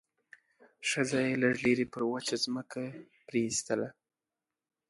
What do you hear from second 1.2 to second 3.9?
يې لږ لرې پر وچه ځمکه پرېيستله.